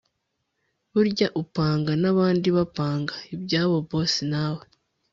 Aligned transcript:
Burya 0.91 1.27
upanga 1.41 1.91
nabandi 2.01 2.47
bapanga 2.57 3.15
ibyabo 3.35 3.77
boss 3.89 4.13
nawe 4.31 4.63